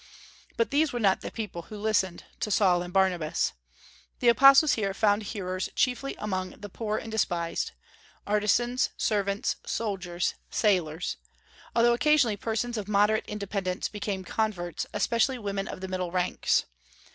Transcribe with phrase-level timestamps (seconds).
[0.57, 3.53] But these were not the people who listened to Saul and Barnabas.
[4.19, 7.73] The apostles found hearers chiefly among the poor and despised,
[8.25, 11.17] artisans, servants, soldiers, sailors,
[11.75, 16.65] although occasionally persons of moderate independence became converts, especially women of the middle ranks.